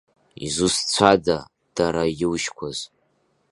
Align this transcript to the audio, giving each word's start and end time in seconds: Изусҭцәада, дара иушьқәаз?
Изусҭцәада, 0.45 1.37
дара 1.75 2.03
иушьқәаз? 2.21 2.77